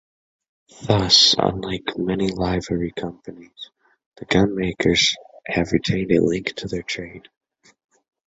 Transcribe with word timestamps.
Thus, 0.87 1.35
unlike 1.37 1.95
many 1.95 2.29
Livery 2.29 2.91
Companies, 2.91 3.69
the 4.15 4.25
Gunmakers 4.25 5.13
have 5.45 5.73
retained 5.73 6.11
a 6.11 6.23
link 6.23 6.55
to 6.55 6.67
their 6.67 6.81
trade. 6.81 7.27